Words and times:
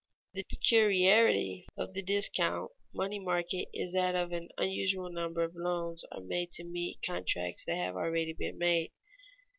The 0.33 0.41
peculiarity 0.41 1.67
of 1.77 1.93
the 1.93 2.01
discount 2.01 2.71
money 2.91 3.19
market 3.19 3.69
is 3.71 3.93
that 3.93 4.15
an 4.15 4.49
unusual 4.57 5.11
number 5.11 5.43
of 5.43 5.55
loans 5.55 6.03
are 6.11 6.21
made 6.21 6.49
to 6.53 6.63
meet 6.63 7.03
contracts 7.05 7.63
that 7.65 7.75
have 7.75 7.95
already 7.95 8.33
been 8.33 8.57
made. 8.57 8.89